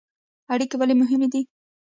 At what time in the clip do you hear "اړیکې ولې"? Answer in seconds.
0.53-0.95